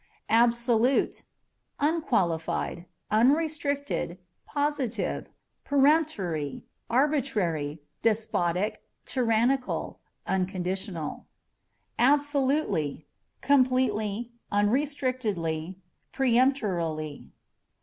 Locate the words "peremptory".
5.63-6.65